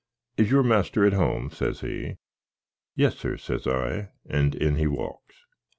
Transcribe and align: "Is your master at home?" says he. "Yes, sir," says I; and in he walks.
"Is 0.35 0.49
your 0.49 0.63
master 0.63 1.05
at 1.05 1.13
home?" 1.13 1.51
says 1.51 1.81
he. 1.81 2.15
"Yes, 2.95 3.19
sir," 3.19 3.37
says 3.37 3.67
I; 3.67 4.09
and 4.27 4.55
in 4.55 4.77
he 4.77 4.87
walks. 4.87 5.45